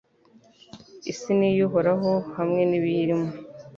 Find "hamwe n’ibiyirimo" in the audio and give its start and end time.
2.37-3.29